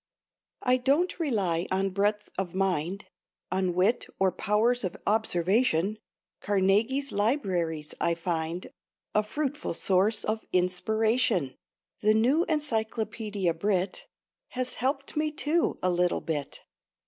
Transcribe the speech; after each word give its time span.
I 0.63 0.77
don't 0.77 1.19
rely 1.19 1.67
on 1.69 1.91
breadth 1.91 2.27
of 2.35 2.55
mind, 2.55 3.05
On 3.51 3.75
wit 3.75 4.07
or 4.19 4.31
pow'rs 4.31 4.83
of 4.83 4.97
observation; 5.05 5.99
Carnegie's 6.41 7.11
libraries 7.11 7.93
I 8.01 8.15
find 8.15 8.71
A 9.13 9.21
fruitful 9.21 9.75
source 9.75 10.23
of 10.23 10.43
inspiration; 10.51 11.53
The 11.99 12.15
new 12.15 12.47
Encyclopædia 12.47 13.53
Brit. 13.59 14.07
Has 14.57 14.73
helped 14.73 15.15
me, 15.15 15.31
too, 15.31 15.77
a 15.83 15.91
little 15.91 16.21
bit. 16.21 16.61